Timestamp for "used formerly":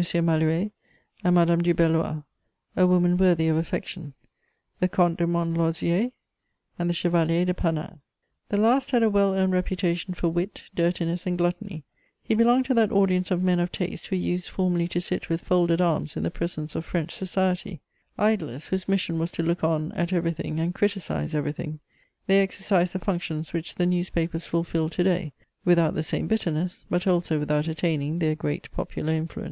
14.14-14.86